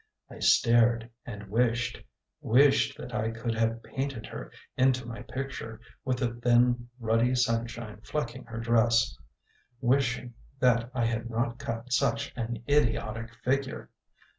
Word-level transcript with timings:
I 0.31 0.39
stared 0.39 1.11
and 1.27 1.47
wished 1.47 2.01
wished 2.41 2.97
that 2.97 3.13
I 3.13 3.29
could 3.29 3.53
have 3.53 3.83
painted 3.83 4.25
her 4.25 4.51
into 4.75 5.05
my 5.05 5.21
picture, 5.21 5.79
with 6.03 6.17
the 6.17 6.33
thin, 6.33 6.89
ruddy 6.99 7.35
sunshine 7.35 8.01
flecking 8.01 8.45
her 8.45 8.57
dress; 8.57 9.15
wished 9.79 10.23
that 10.59 10.89
I 10.95 11.05
had 11.05 11.29
not 11.29 11.59
cut 11.59 11.93
such 11.93 12.33
an 12.35 12.63
idiotic 12.67 13.31
figure. 13.43 13.91